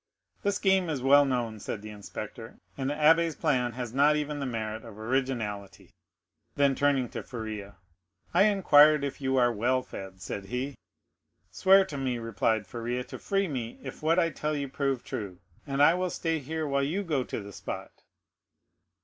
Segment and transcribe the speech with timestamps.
[0.41, 4.39] "The scheme is well known," said the inspector; "and the abbé's plan has not even
[4.39, 5.91] the merit of originality."
[6.55, 7.75] Then turning to Faria,
[8.33, 10.73] "I inquired if you are well fed?" said he.
[11.51, 15.37] "Swear to me," replied Faria, "to free me if what I tell you prove true,
[15.67, 17.91] and I will stay here while you go to the spot."